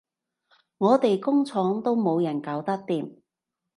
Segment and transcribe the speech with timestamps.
[0.79, 3.21] 我哋工廠都冇人搞得掂